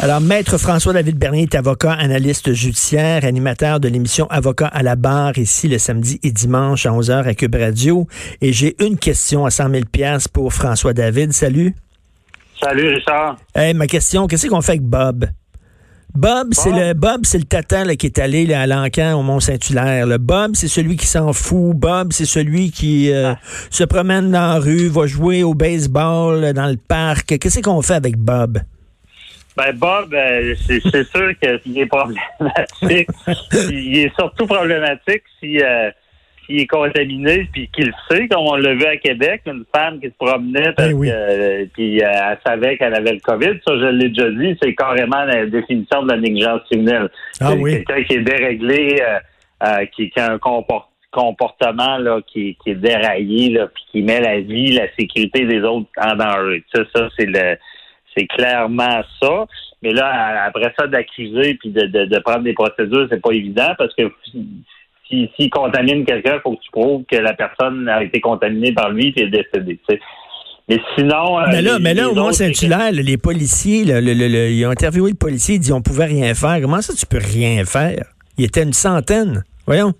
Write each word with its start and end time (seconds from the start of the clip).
Alors, 0.00 0.20
Maître 0.20 0.58
François-David 0.58 1.16
Bernier 1.16 1.42
est 1.42 1.54
avocat, 1.54 1.92
analyste 1.92 2.52
judiciaire, 2.52 3.24
animateur 3.24 3.78
de 3.78 3.88
l'émission 3.88 4.26
Avocat 4.30 4.66
à 4.66 4.82
la 4.82 4.96
barre 4.96 5.38
ici 5.38 5.68
le 5.68 5.78
samedi 5.78 6.18
et 6.22 6.32
dimanche 6.32 6.86
à 6.86 6.90
11h 6.90 7.24
à 7.24 7.34
Cube 7.34 7.54
Radio. 7.54 8.08
Et 8.40 8.52
j'ai 8.52 8.74
une 8.84 8.98
question 8.98 9.44
à 9.44 9.50
100 9.50 9.70
000 9.70 9.84
pour 10.32 10.52
François-David. 10.52 11.32
Salut. 11.32 11.74
Salut, 12.60 12.94
Richard. 12.94 13.36
Hey, 13.54 13.74
ma 13.74 13.86
question, 13.86 14.26
qu'est-ce 14.26 14.48
qu'on 14.48 14.60
fait 14.60 14.72
avec 14.72 14.82
Bob? 14.82 15.26
Bob, 16.14 16.48
c'est 16.52 16.72
le 16.72 16.92
Bob, 16.92 17.20
c'est 17.24 17.38
le 17.38 17.44
tatan 17.44 17.84
là, 17.84 17.96
qui 17.96 18.04
est 18.04 18.18
allé 18.18 18.44
là, 18.44 18.62
à 18.62 18.66
l'encan 18.66 19.18
au 19.18 19.22
Mont-Saint-Hilaire. 19.22 20.06
Le 20.06 20.18
Bob, 20.18 20.52
c'est 20.54 20.68
celui 20.68 20.96
qui 20.96 21.06
s'en 21.06 21.32
fout. 21.32 21.74
Bob, 21.74 22.12
c'est 22.12 22.26
celui 22.26 22.70
qui 22.70 23.10
euh, 23.10 23.32
se 23.70 23.84
promène 23.84 24.30
dans 24.30 24.52
la 24.52 24.58
rue, 24.58 24.88
va 24.88 25.06
jouer 25.06 25.42
au 25.42 25.54
baseball 25.54 26.52
dans 26.52 26.66
le 26.66 26.76
parc. 26.76 27.38
Qu'est-ce 27.38 27.60
qu'on 27.60 27.80
fait 27.80 27.94
avec 27.94 28.18
Bob? 28.18 28.58
Ben 29.56 29.72
Bob, 29.74 30.14
euh, 30.14 30.54
c'est 30.66 30.80
sûr 30.80 31.32
qu'il 31.38 31.78
est 31.78 31.86
problématique. 31.86 33.08
il 33.70 33.98
est 33.98 34.14
surtout 34.18 34.46
problématique 34.46 35.22
si 35.38 35.62
euh, 35.62 35.90
s'il 36.46 36.60
est 36.60 36.66
contaminé 36.66 37.48
puis 37.52 37.68
qu'il 37.68 37.86
le 37.86 37.92
sait, 38.10 38.28
comme 38.28 38.46
on 38.46 38.56
l'a 38.56 38.74
vu 38.74 38.84
à 38.84 38.96
Québec, 38.96 39.42
une 39.46 39.64
femme 39.74 40.00
qui 40.00 40.06
se 40.08 40.14
promenait 40.18 40.72
parce 40.72 40.92
oui. 40.92 41.08
que 41.08 41.12
euh, 41.14 41.66
puis 41.72 42.02
euh, 42.02 42.08
elle 42.10 42.38
savait 42.46 42.76
qu'elle 42.78 42.94
avait 42.94 43.12
le 43.12 43.20
COVID. 43.20 43.60
Ça, 43.66 43.78
je 43.78 43.86
l'ai 43.86 44.08
déjà 44.08 44.30
dit, 44.30 44.58
c'est 44.62 44.74
carrément 44.74 45.24
la 45.24 45.46
définition 45.46 46.02
de 46.02 46.12
la 46.12 46.16
négligence 46.18 46.62
criminelle. 46.70 47.10
Ah 47.40 47.50
c'est 47.50 47.58
oui. 47.58 47.72
quelqu'un 47.72 48.02
qui 48.04 48.14
est 48.14 48.22
déréglé, 48.22 49.02
euh, 49.02 49.18
euh, 49.64 49.86
qui, 49.94 50.10
qui 50.10 50.18
a 50.18 50.32
un 50.32 50.38
comport- 50.38 50.90
comportement 51.10 51.98
là, 51.98 52.20
qui, 52.26 52.56
qui 52.64 52.70
est 52.70 52.74
déraillé, 52.74 53.50
là, 53.50 53.66
puis 53.66 53.84
qui 53.92 54.02
met 54.02 54.20
la 54.20 54.40
vie, 54.40 54.72
la 54.72 54.86
sécurité 54.98 55.44
des 55.44 55.60
autres 55.60 55.88
en 56.00 56.16
danger. 56.16 56.64
Ça, 56.74 56.82
ça 56.94 57.08
c'est 57.16 57.26
le 57.26 57.56
c'est 58.16 58.26
clairement 58.26 59.02
ça. 59.20 59.46
Mais 59.82 59.92
là, 59.92 60.44
après 60.46 60.72
ça, 60.78 60.86
d'accuser 60.86 61.54
puis 61.54 61.70
de, 61.70 61.82
de, 61.86 62.04
de 62.04 62.18
prendre 62.20 62.42
des 62.44 62.52
procédures, 62.54 63.06
c'est 63.10 63.20
pas 63.20 63.32
évident 63.32 63.70
parce 63.78 63.94
que 63.94 64.04
si, 65.08 65.28
s'il 65.36 65.50
contamine 65.50 66.04
quelqu'un, 66.04 66.34
il 66.36 66.40
faut 66.40 66.52
que 66.56 66.62
tu 66.62 66.70
prouves 66.70 67.04
que 67.10 67.16
la 67.16 67.34
personne 67.34 67.88
a 67.88 68.02
été 68.02 68.20
contaminée 68.20 68.72
par 68.72 68.90
lui 68.90 69.12
et 69.16 69.22
est 69.22 69.28
décédée. 69.28 69.78
Mais 70.68 70.78
sinon. 70.96 71.40
euh, 71.40 71.44
Mais 71.50 71.60
là, 71.62 71.76
les- 71.78 71.82
mais 71.82 71.94
là 71.94 72.08
au 72.08 72.14
Mont-Saint-Hilaire, 72.14 72.92
les 72.92 73.18
policiers, 73.18 73.84
là, 73.84 74.00
le- 74.00 74.14
le- 74.14 74.28
le- 74.28 74.50
ils 74.50 74.64
ont 74.64 74.70
interviewé 74.70 75.10
le 75.10 75.16
policier, 75.16 75.56
ils 75.56 75.58
dit 75.60 75.72
on 75.72 75.82
pouvait 75.82 76.04
rien 76.06 76.32
faire. 76.34 76.60
Comment 76.62 76.80
ça, 76.80 76.94
tu 76.94 77.04
peux 77.04 77.18
rien 77.18 77.64
faire? 77.64 78.04
Il 78.38 78.44
était 78.44 78.62
une 78.62 78.72
centaine. 78.72 79.42
Voyons. 79.66 79.92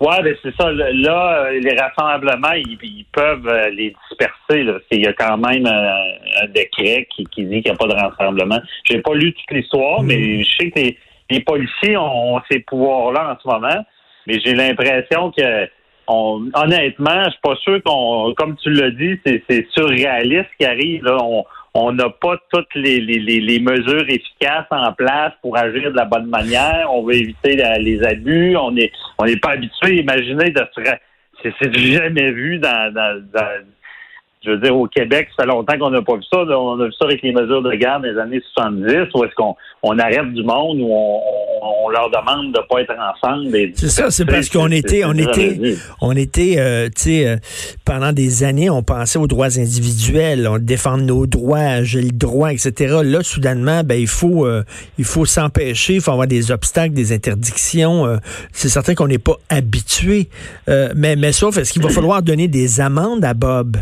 Ouais, 0.00 0.22
ben 0.22 0.34
c'est 0.42 0.54
ça. 0.56 0.72
Là, 0.72 1.50
les 1.52 1.76
rassemblements, 1.76 2.52
ils, 2.52 2.78
ils 2.82 3.04
peuvent 3.12 3.46
euh, 3.46 3.68
les 3.68 3.94
disperser. 4.08 4.62
Là, 4.64 4.78
qu'il 4.90 5.02
y 5.02 5.06
a 5.06 5.12
quand 5.12 5.36
même 5.36 5.66
euh, 5.66 6.42
un 6.42 6.46
décret 6.48 7.06
qui, 7.14 7.24
qui 7.26 7.44
dit 7.44 7.62
qu'il 7.62 7.70
n'y 7.70 7.76
a 7.76 7.76
pas 7.76 7.86
de 7.86 7.92
rassemblement. 7.92 8.58
J'ai 8.84 9.00
pas 9.00 9.14
lu 9.14 9.34
toute 9.34 9.56
l'histoire, 9.56 10.02
mais 10.02 10.42
je 10.42 10.56
sais 10.58 10.70
que 10.70 10.80
les, 10.80 10.98
les 11.28 11.40
policiers 11.40 11.98
ont, 11.98 12.36
ont 12.36 12.40
ces 12.50 12.60
pouvoirs-là 12.60 13.32
en 13.32 13.42
ce 13.42 13.46
moment. 13.46 13.84
Mais 14.26 14.40
j'ai 14.42 14.54
l'impression 14.54 15.30
que 15.32 15.68
on, 16.06 16.48
honnêtement, 16.54 17.24
je 17.24 17.30
suis 17.30 17.40
pas 17.42 17.56
sûr 17.56 17.82
qu'on, 17.84 18.34
comme 18.36 18.56
tu 18.56 18.70
l'as 18.70 18.90
dit, 18.90 19.20
c'est, 19.24 19.42
c'est 19.48 19.66
surréaliste 19.70 20.46
ce 20.52 20.64
qui 20.64 20.64
arrive. 20.64 21.04
Là. 21.04 21.18
On 21.22 21.44
on 21.74 21.92
n'a 21.92 22.10
pas 22.10 22.36
toutes 22.52 22.74
les, 22.74 23.60
mesures 23.60 24.08
efficaces 24.08 24.66
en 24.70 24.92
place 24.92 25.32
pour 25.40 25.56
agir 25.56 25.90
de 25.90 25.96
la 25.96 26.04
bonne 26.04 26.26
manière. 26.26 26.88
On 26.92 27.04
veut 27.04 27.14
éviter 27.14 27.56
les 27.78 28.02
abus. 28.04 28.56
On 28.56 28.76
est 28.76 28.90
on 29.18 29.24
n'est 29.24 29.36
pas 29.36 29.50
habitué. 29.50 30.00
Imaginez 30.00 30.50
de 30.50 30.62
se 30.74 30.80
c'est, 31.42 31.74
jamais 31.74 32.32
vu 32.32 32.58
dans, 32.58 32.92
je 34.44 34.50
veux 34.50 34.58
dire, 34.58 34.76
au 34.76 34.86
Québec, 34.86 35.28
ça 35.36 35.44
fait 35.44 35.48
longtemps 35.48 35.78
qu'on 35.78 35.90
n'a 35.90 36.02
pas 36.02 36.16
vu 36.16 36.22
ça. 36.32 36.38
On 36.38 36.80
a 36.80 36.86
vu 36.86 36.92
ça 36.92 37.04
avec 37.04 37.22
les 37.22 37.32
mesures 37.32 37.62
de 37.62 37.72
garde 37.74 38.02
des 38.02 38.18
années 38.18 38.42
70, 38.54 39.08
où 39.14 39.24
est-ce 39.24 39.34
qu'on 39.34 39.56
on 39.82 39.98
arrête 39.98 40.32
du 40.32 40.42
monde, 40.42 40.80
où 40.80 40.88
on, 40.90 41.20
on- 41.60 41.88
leur 41.90 42.08
demande 42.10 42.52
de 42.54 42.60
pas 42.68 42.80
être 42.82 42.94
ensemble. 42.94 43.56
C'est 43.74 43.88
ça, 43.88 44.10
c'est 44.10 44.24
parce 44.24 44.48
qu'on 44.48 44.70
était, 44.70 45.04
on 45.04 45.14
était, 45.14 45.50
vu. 45.54 45.76
on 46.00 46.12
était, 46.14 46.54
euh, 46.58 46.86
tu 46.88 47.02
sais, 47.02 47.26
euh, 47.28 47.36
pendant 47.84 48.12
des 48.12 48.44
années, 48.44 48.70
on 48.70 48.82
pensait 48.84 49.18
aux 49.18 49.26
droits 49.26 49.58
individuels, 49.58 50.46
on 50.46 50.58
défendre 50.58 51.02
nos 51.02 51.26
droits, 51.26 51.82
j'ai 51.82 52.02
le 52.02 52.10
droit, 52.12 52.52
etc. 52.52 52.98
Là, 53.02 53.22
soudainement, 53.24 53.82
ben 53.82 53.98
il 54.00 54.06
faut, 54.06 54.46
euh, 54.46 54.62
il 54.98 55.04
faut 55.04 55.24
s'empêcher, 55.26 55.94
il 55.94 56.00
faut 56.00 56.12
avoir 56.12 56.28
des 56.28 56.52
obstacles, 56.52 56.94
des 56.94 57.12
interdictions. 57.12 58.18
c'est 58.52 58.68
certain 58.68 58.94
qu'on 58.94 59.08
n'est 59.08 59.18
pas 59.18 59.36
habitué, 59.48 60.28
mais 60.68 61.16
mais 61.16 61.32
sauf, 61.32 61.56
est-ce 61.58 61.72
qu'il 61.72 61.82
va 61.82 61.88
falloir 61.98 62.22
donner 62.22 62.46
des 62.48 62.80
amendes 62.80 63.24
à 63.24 63.34
Bob? 63.34 63.76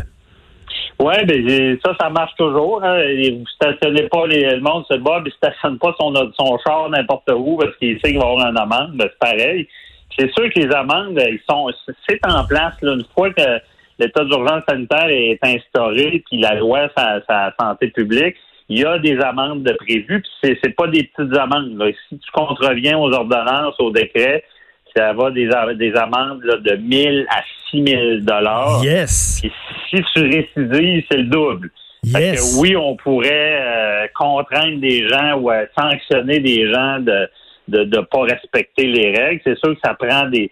Oui, 1.01 1.13
ben 1.25 1.79
ça, 1.83 1.95
ça 1.97 2.09
marche 2.09 2.35
toujours. 2.37 2.83
Hein. 2.83 3.01
Vous 3.31 3.47
stationnez 3.55 4.09
pas 4.09 4.27
les, 4.27 4.55
le 4.55 4.59
monde 4.59 4.83
se 4.89 4.95
bat, 4.95 5.21
il 5.25 5.31
stationne 5.31 5.79
pas 5.79 5.95
son, 5.97 6.13
char 6.65 6.89
n'importe 6.89 7.29
où 7.33 7.55
parce 7.57 7.75
qu'il 7.77 7.97
sait 8.01 8.11
qu'il 8.11 8.19
va 8.19 8.27
avoir 8.27 8.49
une 8.49 8.57
amende. 8.57 8.91
Ben, 8.95 9.09
c'est 9.09 9.19
pareil. 9.19 9.67
C'est 10.17 10.29
sûr 10.33 10.51
que 10.51 10.59
les 10.59 10.75
amendes, 10.75 11.17
ils 11.25 11.39
sont 11.49 11.69
c'est 12.07 12.19
en 12.25 12.45
place 12.45 12.73
là, 12.81 12.93
une 12.93 13.05
fois 13.15 13.31
que 13.31 13.59
l'état 13.99 14.25
d'urgence 14.25 14.63
sanitaire 14.67 15.07
est 15.07 15.39
instauré, 15.43 16.21
puis 16.27 16.41
la 16.41 16.55
loi 16.55 16.89
sur 16.97 17.05
la 17.29 17.53
santé 17.59 17.87
publique, 17.89 18.35
il 18.67 18.79
y 18.79 18.85
a 18.85 18.99
des 18.99 19.19
amendes 19.19 19.63
de 19.63 19.73
prévues, 19.73 20.21
puis 20.21 20.31
c'est, 20.43 20.59
c'est 20.61 20.75
pas 20.75 20.87
des 20.87 21.03
petites 21.03 21.35
amendes. 21.37 21.77
Là. 21.77 21.87
Si 22.09 22.17
tu 22.17 22.31
contreviens 22.31 22.97
aux 22.97 23.11
ordonnances, 23.11 23.75
aux 23.79 23.91
décrets, 23.91 24.43
ça 24.95 25.13
va 25.13 25.31
des, 25.31 25.49
des 25.75 25.93
amendes 25.95 26.43
là, 26.43 26.57
de 26.57 26.75
1000 26.75 27.25
à 27.29 27.41
6000 27.71 28.25
dollars. 28.25 28.83
Yes, 28.83 29.41
si 29.89 30.03
tu 30.13 30.21
récidives, 30.21 31.05
c'est 31.09 31.17
le 31.17 31.23
double. 31.23 31.71
Yes. 32.03 32.55
que 32.55 32.61
oui, 32.61 32.77
on 32.77 32.95
pourrait 32.95 33.61
euh, 33.61 34.07
contraindre 34.15 34.79
des 34.79 35.07
gens 35.07 35.37
ou 35.37 35.51
euh, 35.51 35.65
sanctionner 35.77 36.39
des 36.39 36.71
gens 36.71 36.99
de 36.99 37.29
de 37.69 37.83
ne 37.83 38.01
pas 38.01 38.21
respecter 38.21 38.87
les 38.87 39.15
règles. 39.15 39.41
C'est 39.43 39.57
sûr 39.59 39.73
que 39.73 39.79
ça 39.83 39.93
prend 39.93 40.27
des. 40.27 40.51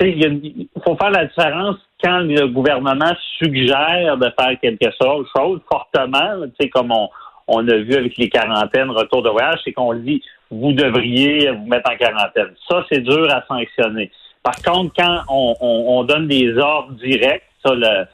Il 0.00 0.68
faut 0.84 0.96
faire 0.96 1.10
la 1.10 1.26
différence 1.26 1.76
quand 2.02 2.20
le 2.20 2.46
gouvernement 2.46 3.12
suggère 3.38 4.16
de 4.16 4.32
faire 4.38 4.58
quelque 4.60 4.90
chose, 5.00 5.26
chose 5.36 5.60
fortement, 5.70 6.46
comme 6.72 6.90
on, 6.90 7.08
on 7.48 7.68
a 7.68 7.76
vu 7.76 7.94
avec 7.94 8.16
les 8.16 8.30
quarantaines, 8.30 8.90
retour 8.90 9.22
de 9.22 9.28
voyage, 9.28 9.60
c'est 9.62 9.72
qu'on 9.72 9.92
dit 9.94 10.22
vous 10.52 10.72
devriez 10.72 11.50
vous 11.50 11.66
mettre 11.66 11.90
en 11.90 11.96
quarantaine. 11.96 12.50
Ça, 12.68 12.84
c'est 12.90 13.00
dur 13.00 13.28
à 13.30 13.42
sanctionner. 13.48 14.10
Par 14.42 14.56
contre, 14.62 14.92
quand 14.96 15.20
on, 15.28 15.54
on- 15.60 15.84
on 15.98 16.04
donne 16.04 16.28
des 16.28 16.52
ordres 16.58 16.92
directs, 16.94 17.42
ça, 17.64 17.74
le, 17.74 18.04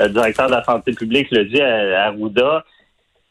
le 0.00 0.08
directeur 0.08 0.46
de 0.46 0.52
la 0.52 0.64
santé 0.64 0.92
publique 0.92 1.28
le 1.32 1.44
dit 1.44 1.60
à, 1.60 2.06
à 2.06 2.10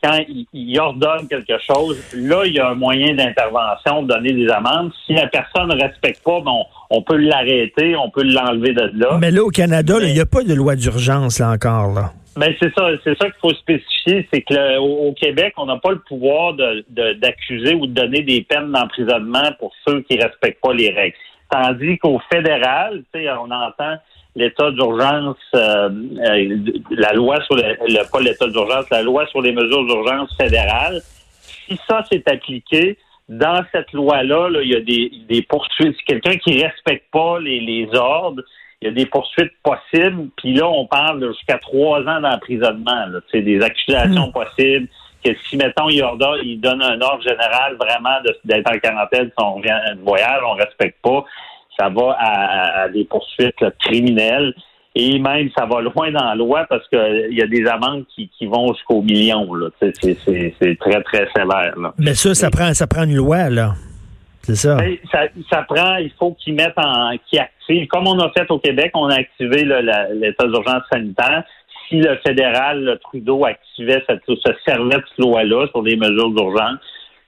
quand 0.03 0.19
il, 0.27 0.45
il 0.53 0.79
ordonne 0.79 1.27
quelque 1.27 1.59
chose, 1.59 1.97
là, 2.15 2.43
il 2.45 2.53
y 2.53 2.59
a 2.59 2.69
un 2.69 2.75
moyen 2.75 3.13
d'intervention, 3.13 4.03
de 4.03 4.07
donner 4.07 4.33
des 4.33 4.49
amendes. 4.49 4.91
Si 5.05 5.13
la 5.13 5.27
personne 5.27 5.67
ne 5.69 5.81
respecte 5.81 6.23
pas, 6.23 6.39
ben, 6.41 6.51
on, 6.89 7.01
peut 7.01 7.17
l'arrêter, 7.17 7.95
on 7.95 8.09
peut 8.09 8.23
l'enlever 8.23 8.73
de 8.73 8.91
là. 8.95 9.17
Mais 9.19 9.31
là, 9.31 9.43
au 9.43 9.49
Canada, 9.49 9.95
il 10.01 10.13
n'y 10.13 10.19
a 10.19 10.25
pas 10.25 10.43
de 10.43 10.53
loi 10.53 10.75
d'urgence, 10.75 11.39
là, 11.39 11.49
encore, 11.51 11.93
là. 11.93 12.11
Ben 12.37 12.53
c'est 12.61 12.73
ça, 12.73 12.87
c'est 13.03 13.17
ça 13.17 13.25
qu'il 13.25 13.39
faut 13.41 13.53
spécifier, 13.53 14.25
c'est 14.33 14.41
que 14.41 14.53
le- 14.53 14.79
au, 14.79 15.11
Québec, 15.11 15.53
on 15.57 15.65
n'a 15.65 15.77
pas 15.77 15.91
le 15.91 15.99
pouvoir 15.99 16.53
de- 16.53 16.85
d'accuser 17.19 17.75
ou 17.75 17.87
de 17.87 17.93
donner 17.93 18.21
des 18.21 18.41
peines 18.41 18.71
d'emprisonnement 18.71 19.51
pour 19.59 19.73
ceux 19.85 19.99
qui 20.03 20.17
respectent 20.17 20.61
pas 20.61 20.73
les 20.73 20.91
règles. 20.91 21.15
Tandis 21.49 21.97
qu'au 21.97 22.21
fédéral, 22.31 23.03
tu 23.13 23.19
sais, 23.19 23.29
on 23.31 23.51
entend 23.51 23.97
l'état 24.35 24.71
d'urgence, 24.71 25.37
euh, 25.55 25.89
euh, 25.89 26.57
la 26.91 27.13
loi 27.13 27.41
sur 27.43 27.55
le, 27.55 27.63
le- 27.87 28.11
pas 28.11 28.19
l'état 28.21 28.47
d'urgence, 28.47 28.89
la 28.89 29.01
loi 29.03 29.25
sur 29.27 29.41
les 29.41 29.51
mesures 29.51 29.85
d'urgence 29.85 30.33
fédérales. 30.37 31.01
Si 31.67 31.77
ça 31.87 32.03
s'est 32.09 32.23
appliqué, 32.27 32.97
dans 33.29 33.63
cette 33.71 33.91
loi-là, 33.93 34.49
là, 34.49 34.61
il 34.61 34.69
y 34.69 34.75
a 34.75 34.81
des, 34.81 35.11
des 35.27 35.41
poursuites. 35.41 35.95
Si 35.97 36.03
quelqu'un 36.05 36.35
qui 36.37 36.61
respecte 36.63 37.05
pas 37.11 37.39
les, 37.39 37.59
les 37.61 37.87
ordres, 37.95 38.41
il 38.81 38.87
y 38.87 38.91
a 38.91 38.93
des 38.93 39.05
poursuites 39.05 39.53
possibles. 39.63 40.29
Puis 40.37 40.53
là, 40.55 40.67
on 40.67 40.85
parle 40.85 41.25
jusqu'à 41.33 41.57
trois 41.57 41.99
ans 42.01 42.19
d'emprisonnement. 42.19 43.05
sais, 43.31 43.41
des 43.41 43.61
accusations 43.61 44.31
possibles. 44.31 44.87
Que 45.23 45.31
si, 45.47 45.55
mettons, 45.55 45.87
il, 45.87 46.01
ordonne, 46.01 46.39
il 46.43 46.59
donne 46.59 46.81
un 46.81 46.99
ordre 46.99 47.21
général 47.21 47.75
vraiment 47.75 48.17
d'être 48.43 48.67
en 48.69 48.79
quarantaine 48.79 49.27
si 49.27 49.33
on 49.37 49.53
revient 49.55 49.77
de 49.95 50.01
voyage, 50.01 50.41
on 50.47 50.53
respecte 50.53 50.97
pas, 51.03 51.23
ça 51.79 51.89
va 51.89 52.15
à, 52.19 52.89
des 52.89 53.05
poursuites 53.05 53.63
criminelles. 53.79 54.53
Et 54.93 55.19
même, 55.19 55.49
ça 55.57 55.65
va 55.65 55.79
loin 55.81 56.11
dans 56.11 56.25
la 56.25 56.35
loi 56.35 56.65
parce 56.67 56.85
qu'il 56.89 57.29
y 57.31 57.41
a 57.41 57.47
des 57.47 57.65
amendes 57.65 58.03
qui, 58.13 58.29
qui 58.37 58.45
vont 58.45 58.73
jusqu'au 58.73 59.01
million. 59.01 59.47
C'est, 59.79 59.93
très, 60.79 61.01
très 61.03 61.27
sévère. 61.33 61.73
Là. 61.77 61.93
Mais 61.97 62.13
ça, 62.13 62.35
ça 62.35 62.49
prend, 62.49 62.73
ça 62.73 62.87
prend 62.87 63.03
une 63.03 63.15
loi, 63.15 63.49
là. 63.49 63.73
C'est 64.41 64.55
ça. 64.55 64.75
Ben, 64.75 64.97
ça. 65.09 65.27
Ça 65.49 65.63
prend, 65.63 65.95
il 65.97 66.11
faut 66.19 66.33
qu'ils 66.33 66.55
mettent 66.55 66.77
en, 66.77 67.11
qu'ils 67.29 67.39
activent, 67.39 67.87
comme 67.87 68.07
on 68.07 68.19
a 68.19 68.29
fait 68.31 68.49
au 68.49 68.59
Québec, 68.59 68.91
on 68.95 69.07
a 69.07 69.15
activé 69.15 69.63
l'état 69.63 70.47
d'urgence 70.47 70.83
sanitaire. 70.91 71.43
Si 71.87 71.97
le 71.97 72.17
fédéral, 72.25 72.83
le 72.83 72.97
Trudeau, 72.97 73.45
activait 73.45 74.03
cette, 74.07 74.21
se 74.25 74.51
servait 74.65 74.97
de 74.97 75.03
cette 75.07 75.25
loi-là 75.25 75.67
sur 75.67 75.83
des 75.83 75.95
mesures 75.95 76.31
d'urgence, 76.31 76.79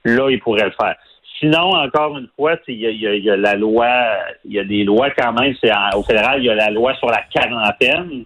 là, 0.04 0.28
il 0.30 0.40
pourrait 0.40 0.64
le 0.64 0.72
faire. 0.72 0.96
Sinon, 1.44 1.74
encore 1.74 2.16
une 2.16 2.28
fois, 2.36 2.56
il 2.68 2.76
y 2.80 3.28
a, 3.28 3.36
la 3.36 3.54
loi, 3.54 3.86
il 4.46 4.52
y 4.52 4.58
a 4.58 4.64
des 4.64 4.82
lois 4.82 5.10
quand 5.10 5.34
même. 5.34 5.54
C'est 5.62 5.70
au 5.94 6.02
fédéral, 6.02 6.38
il 6.38 6.46
y 6.46 6.48
a 6.48 6.54
la 6.54 6.70
loi 6.70 6.94
sur 6.94 7.08
la 7.08 7.20
quarantaine 7.30 8.24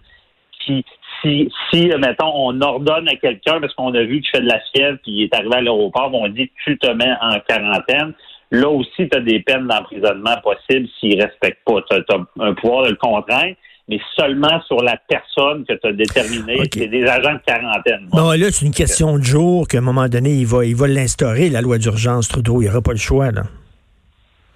qui, 0.61 0.85
si, 1.21 1.51
si, 1.69 1.87
mettons, 1.97 2.31
on 2.33 2.61
ordonne 2.61 3.09
à 3.09 3.17
quelqu'un 3.17 3.59
parce 3.59 3.73
qu'on 3.73 3.93
a 3.93 4.03
vu 4.03 4.21
qu'il 4.21 4.29
fait 4.29 4.41
de 4.41 4.47
la 4.47 4.61
fièvre 4.71 4.99
puis 5.03 5.11
il 5.11 5.23
est 5.23 5.35
arrivé 5.35 5.53
à 5.53 5.61
l'aéroport, 5.61 6.13
on 6.13 6.29
dit 6.29 6.49
tu 6.63 6.77
te 6.77 6.87
mets 6.91 7.13
en 7.19 7.37
quarantaine. 7.41 8.13
Là 8.51 8.69
aussi, 8.69 9.09
tu 9.09 9.17
as 9.17 9.19
des 9.19 9.41
peines 9.41 9.67
d'emprisonnement 9.67 10.37
possibles 10.41 10.87
s'il 10.97 11.17
ne 11.17 11.23
respecte 11.23 11.59
pas. 11.65 11.81
Tu 11.91 11.97
as, 11.97 12.45
un 12.45 12.53
pouvoir 12.53 12.85
de 12.85 12.91
le 12.91 12.95
contraindre 12.95 13.55
mais 13.89 13.99
seulement 14.15 14.61
sur 14.67 14.83
la 14.83 14.97
personne 15.07 15.65
que 15.65 15.73
tu 15.73 15.87
as 15.87 15.93
déterminée. 15.93 16.61
Okay. 16.61 16.81
C'est 16.81 16.87
des 16.87 17.05
agents 17.05 17.33
de 17.33 17.39
quarantaine. 17.45 18.07
Bon, 18.11 18.31
là, 18.31 18.51
c'est 18.51 18.65
une 18.65 18.73
question 18.73 19.17
de 19.17 19.23
jour 19.23 19.67
qu'à 19.67 19.79
un 19.79 19.81
moment 19.81 20.07
donné, 20.07 20.29
il 20.29 20.45
va 20.45 20.63
il 20.63 20.75
va 20.75 20.87
l'instaurer, 20.87 21.49
la 21.49 21.61
loi 21.61 21.79
d'urgence, 21.79 22.27
Trudeau. 22.27 22.61
Il 22.61 22.65
n'y 22.65 22.69
aura 22.69 22.81
pas 22.81 22.91
le 22.91 22.97
choix, 22.97 23.31
là. 23.31 23.43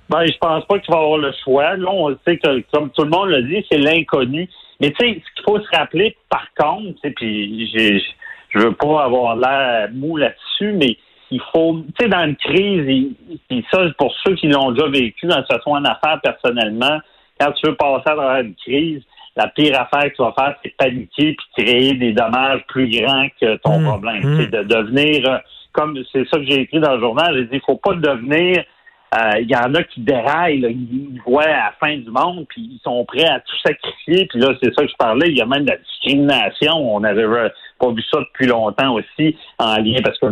Ben, 0.09 0.25
je 0.27 0.37
pense 0.37 0.65
pas 0.65 0.77
qu'il 0.79 0.93
va 0.93 0.99
avoir 0.99 1.17
le 1.17 1.31
choix. 1.43 1.75
Là, 1.75 1.89
on 1.89 2.15
sait 2.25 2.37
que, 2.37 2.63
comme 2.71 2.91
tout 2.91 3.03
le 3.03 3.09
monde 3.09 3.29
l'a 3.29 3.41
dit, 3.41 3.65
c'est 3.71 3.79
l'inconnu. 3.79 4.47
Mais 4.79 4.91
tu 4.91 4.97
sais, 4.99 5.21
ce 5.25 5.35
qu'il 5.35 5.43
faut 5.45 5.59
se 5.59 5.75
rappeler, 5.75 6.15
par 6.29 6.45
contre, 6.55 6.99
puis 7.15 7.71
je 8.49 8.59
veux 8.59 8.73
pas 8.73 9.05
avoir 9.05 9.35
l'air 9.35 9.89
mou 9.93 10.17
là-dessus, 10.17 10.73
mais 10.73 10.97
il 11.31 11.41
faut, 11.51 11.83
tu 11.97 12.03
sais, 12.03 12.09
dans 12.09 12.25
une 12.25 12.35
crise, 12.35 13.11
et, 13.49 13.63
ça, 13.71 13.79
pour 13.97 14.13
ceux 14.23 14.35
qui 14.35 14.47
l'ont 14.47 14.71
déjà 14.71 14.87
vécu, 14.87 15.27
que 15.27 15.33
ce 15.33 15.59
soit 15.61 15.73
en 15.73 15.85
affaires 15.85 16.19
personnellement, 16.21 16.99
quand 17.39 17.51
tu 17.53 17.67
veux 17.67 17.75
passer 17.75 18.03
à 18.05 18.15
travers 18.15 18.41
une 18.41 18.55
crise, 18.55 19.01
la 19.35 19.47
pire 19.47 19.79
affaire 19.79 20.11
que 20.11 20.15
tu 20.15 20.21
vas 20.21 20.33
faire, 20.37 20.55
c'est 20.63 20.75
paniquer 20.77 21.35
puis 21.35 21.65
créer 21.65 21.93
des 21.95 22.13
dommages 22.13 22.61
plus 22.67 22.89
grands 22.89 23.27
que 23.41 23.55
ton 23.57 23.79
mmh, 23.79 23.83
problème. 23.83 24.23
Mmh. 24.23 24.37
C'est 24.37 24.51
de 24.51 24.63
devenir, 24.63 25.29
euh, 25.29 25.37
comme 25.71 25.97
c'est 26.11 26.27
ça 26.29 26.37
que 26.37 26.45
j'ai 26.45 26.61
écrit 26.61 26.79
dans 26.79 26.95
le 26.95 26.99
journal, 26.99 27.35
j'ai 27.35 27.45
dit, 27.45 27.55
il 27.55 27.61
faut 27.65 27.77
pas 27.77 27.93
devenir 27.95 28.63
il 29.15 29.19
euh, 29.19 29.41
y 29.47 29.55
en 29.55 29.73
a 29.75 29.83
qui 29.83 30.01
déraillent, 30.01 30.59
là, 30.59 30.69
ils 30.69 31.21
voient 31.25 31.43
à 31.43 31.65
la 31.65 31.73
fin 31.79 31.95
du 31.95 32.09
monde, 32.09 32.45
puis 32.49 32.61
ils 32.61 32.79
sont 32.83 33.05
prêts 33.05 33.25
à 33.25 33.39
tout 33.39 33.57
sacrifier. 33.63 34.25
Puis 34.27 34.39
là, 34.39 34.53
c'est 34.61 34.73
ça 34.73 34.83
que 34.83 34.89
je 34.89 34.95
parlais. 34.97 35.27
Il 35.29 35.37
y 35.37 35.41
a 35.41 35.45
même 35.45 35.65
de 35.65 35.71
la 35.71 35.77
discrimination. 35.77 36.73
On 36.73 36.99
n'avait 36.99 37.27
pas 37.79 37.91
vu 37.91 38.01
ça 38.11 38.19
depuis 38.19 38.47
longtemps 38.47 38.95
aussi, 38.95 39.35
en 39.59 39.75
lien 39.77 39.99
parce 40.03 40.17
que 40.17 40.27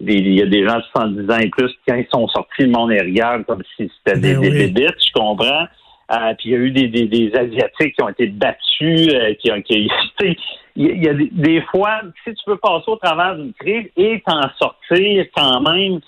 il 0.00 0.34
y 0.34 0.42
a 0.42 0.46
des 0.46 0.66
gens 0.66 0.78
de 0.78 0.82
70 0.92 1.30
ans 1.30 1.38
et 1.38 1.48
plus, 1.48 1.70
quand 1.86 1.96
ils 1.96 2.06
sont 2.12 2.26
sortis, 2.28 2.62
le 2.62 2.70
monde 2.70 2.90
les 2.90 3.00
regarde 3.00 3.44
comme 3.44 3.62
si 3.76 3.90
c'était 3.98 4.18
des, 4.18 4.36
oui. 4.36 4.50
des 4.50 4.68
bébites, 4.68 4.96
je 4.98 5.12
comprends. 5.12 5.66
Euh, 6.12 6.34
puis 6.38 6.50
il 6.50 6.52
y 6.52 6.54
a 6.54 6.58
eu 6.58 6.70
des, 6.70 6.88
des, 6.88 7.06
des, 7.06 7.32
Asiatiques 7.34 7.96
qui 7.96 8.02
ont 8.02 8.08
été 8.08 8.26
battus, 8.26 9.08
euh, 9.14 9.34
qui 9.40 9.50
ont 9.50 9.62
qui, 9.62 9.88
il 10.76 11.02
y 11.02 11.08
a 11.08 11.14
des, 11.14 11.30
des, 11.32 11.62
fois, 11.70 12.00
si 12.24 12.34
tu 12.34 12.50
veux 12.50 12.56
passer 12.56 12.84
au 12.88 12.96
travers 12.96 13.36
d'une 13.36 13.54
crise 13.54 13.86
et 13.96 14.22
t'en 14.26 14.42
sortir 14.58 15.24
quand 15.34 15.60
même 15.62 16.00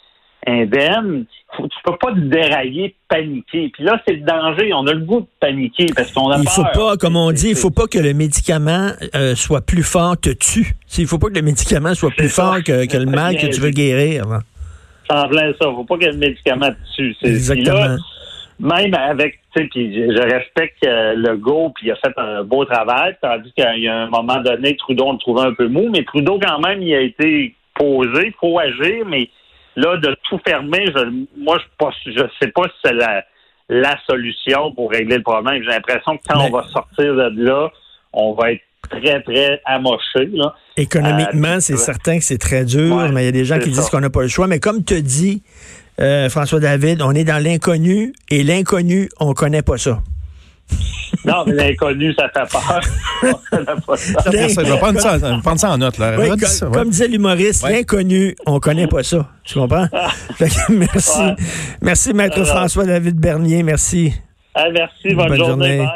indemne, 0.46 1.24
faut, 1.56 1.66
tu 1.66 1.76
peux 1.84 1.96
pas 1.96 2.12
te 2.12 2.20
dérailler, 2.20 2.94
paniquer. 3.08 3.70
Puis 3.72 3.84
là, 3.84 4.00
c'est 4.06 4.14
le 4.14 4.20
danger. 4.20 4.72
On 4.74 4.86
a 4.86 4.92
le 4.92 5.00
goût 5.00 5.20
de 5.20 5.26
paniquer 5.40 5.86
parce 5.94 6.12
qu'on 6.12 6.30
a 6.30 6.38
il 6.38 6.44
peur. 6.44 6.52
faut 6.52 6.64
pas, 6.74 6.96
comme 6.96 7.16
on 7.16 7.32
dit, 7.32 7.50
il 7.50 7.56
faut 7.56 7.70
pas 7.70 7.86
que 7.86 7.98
le 7.98 8.12
médicament 8.14 8.90
euh, 9.14 9.34
soit 9.34 9.60
plus 9.60 9.82
fort 9.82 10.16
te 10.18 10.30
tue. 10.30 10.74
Il 10.98 11.06
faut 11.06 11.18
pas 11.18 11.28
que 11.28 11.34
le 11.34 11.42
médicament 11.42 11.94
soit 11.94 12.10
plus 12.10 12.28
fort 12.28 12.62
que, 12.62 12.86
que, 12.86 12.96
le 12.96 13.06
mal 13.10 13.36
que 13.36 13.46
tu 13.46 13.60
veux 13.60 13.70
guérir. 13.70 14.24
En 15.08 15.28
plein 15.28 15.52
ça. 15.60 15.70
faut 15.70 15.84
pas 15.84 15.98
que 15.98 16.06
le 16.06 16.16
médicament 16.16 16.70
te 16.70 16.96
tue. 16.96 17.16
Exactement. 17.22 17.74
Là, 17.74 17.96
même 18.58 18.94
avec, 18.94 19.38
tu 19.54 19.62
sais, 19.62 19.68
puis 19.68 19.94
je 19.94 20.22
respecte 20.22 20.84
euh, 20.86 21.14
le 21.14 21.36
go, 21.36 21.72
puis 21.74 21.88
il 21.88 21.90
a 21.92 21.96
fait 21.96 22.12
un 22.16 22.42
beau 22.42 22.64
travail, 22.64 23.16
tandis 23.20 23.52
qu'il 23.52 23.82
y 23.82 23.88
a 23.88 23.96
un 23.96 24.08
moment 24.08 24.40
donné, 24.40 24.76
Trudeau, 24.76 25.04
on 25.06 25.12
le 25.12 25.18
trouvait 25.18 25.46
un 25.46 25.54
peu 25.54 25.68
mou, 25.68 25.88
mais 25.90 26.04
Trudeau, 26.04 26.38
quand 26.40 26.58
même, 26.60 26.82
il 26.82 26.94
a 26.94 27.00
été 27.00 27.54
posé, 27.74 28.26
il 28.26 28.34
faut 28.40 28.58
agir, 28.58 29.04
mais 29.06 29.28
là, 29.76 29.96
de 29.98 30.16
tout 30.28 30.40
fermer, 30.46 30.86
je, 30.86 31.24
moi, 31.36 31.58
je 32.06 32.22
ne 32.22 32.28
sais 32.40 32.48
pas 32.48 32.64
si 32.64 32.74
c'est 32.84 32.94
la, 32.94 33.24
la 33.68 33.96
solution 34.08 34.72
pour 34.72 34.90
régler 34.90 35.16
le 35.16 35.22
problème. 35.22 35.62
J'ai 35.62 35.70
l'impression 35.70 36.16
que 36.16 36.22
quand 36.26 36.38
mais... 36.38 36.48
on 36.48 36.56
va 36.56 36.66
sortir 36.68 37.14
de 37.14 37.44
là, 37.44 37.70
on 38.12 38.32
va 38.32 38.52
être 38.52 38.62
très, 38.88 39.20
très 39.22 39.60
amoché. 39.64 40.26
Là. 40.32 40.54
Économiquement, 40.76 41.56
euh, 41.56 41.60
c'est 41.60 41.76
certain 41.76 42.18
que 42.18 42.24
c'est 42.24 42.38
très 42.38 42.64
dur, 42.64 42.96
ouais, 42.96 43.12
mais 43.12 43.22
il 43.22 43.26
y 43.26 43.28
a 43.28 43.32
des 43.32 43.44
gens 43.44 43.58
qui 43.58 43.74
ça. 43.74 43.80
disent 43.80 43.90
qu'on 43.90 44.00
n'a 44.00 44.10
pas 44.10 44.22
le 44.22 44.28
choix. 44.28 44.46
Mais 44.46 44.60
comme 44.60 44.84
tu 44.84 45.02
dis, 45.02 45.42
euh, 46.00 46.28
François 46.28 46.60
David, 46.60 47.02
on 47.02 47.12
est 47.12 47.24
dans 47.24 47.42
l'inconnu 47.42 48.12
et 48.30 48.42
l'inconnu, 48.42 49.08
on 49.18 49.34
connaît 49.34 49.62
pas 49.62 49.78
ça. 49.78 50.02
Non, 51.24 51.44
mais 51.46 51.54
l'inconnu, 51.54 52.14
ça 52.14 52.28
fait 52.28 52.50
peur. 52.50 52.80
ça, 53.96 54.64
je 54.64 54.72
vais 54.72 54.78
prendre 54.78 55.00
ça, 55.00 55.18
prendre 55.42 55.60
ça 55.60 55.70
en 55.70 55.78
note. 55.78 55.98
Là. 55.98 56.16
Oui, 56.18 56.28
comme, 56.28 56.40
ça, 56.40 56.66
ouais. 56.66 56.72
comme, 56.72 56.90
disait 56.90 57.08
l'humoriste, 57.08 57.64
ouais. 57.64 57.72
l'inconnu, 57.72 58.36
on 58.46 58.60
connaît 58.60 58.86
pas 58.86 59.02
ça. 59.02 59.28
Tu 59.44 59.54
comprends? 59.54 59.88
merci. 60.70 61.20
Ouais. 61.20 61.34
Merci, 61.80 62.14
Maître 62.14 62.44
François 62.44 62.84
David 62.84 63.16
Bernier. 63.16 63.62
Merci. 63.62 64.12
Ah, 64.54 64.66
merci. 64.72 65.14
Bonne, 65.14 65.28
bonne 65.28 65.38
journée. 65.38 65.76
journée. 65.76 65.88